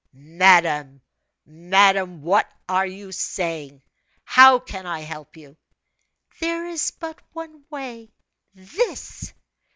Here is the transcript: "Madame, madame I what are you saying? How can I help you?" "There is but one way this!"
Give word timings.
"Madame, 0.13 0.99
madame 1.45 2.09
I 2.13 2.17
what 2.25 2.51
are 2.67 2.87
you 2.87 3.11
saying? 3.11 3.83
How 4.23 4.57
can 4.57 4.87
I 4.87 5.01
help 5.01 5.37
you?" 5.37 5.55
"There 6.39 6.65
is 6.65 6.89
but 6.89 7.19
one 7.33 7.65
way 7.69 8.09
this!" 8.51 9.31